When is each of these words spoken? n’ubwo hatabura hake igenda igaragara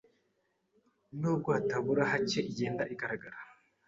n’ubwo 1.19 1.49
hatabura 1.55 2.03
hake 2.11 2.39
igenda 2.51 2.83
igaragara 2.93 3.37